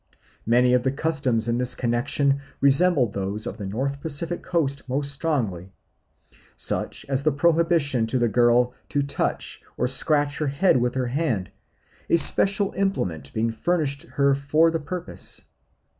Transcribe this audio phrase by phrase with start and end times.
[0.47, 5.11] Many of the customs in this connection resembled those of the North Pacific Coast most
[5.11, 5.73] strongly,
[6.55, 11.05] such as the prohibition to the girl to touch or scratch her head with her
[11.05, 11.51] hand,
[12.09, 15.43] a special implement being furnished her for the purpose.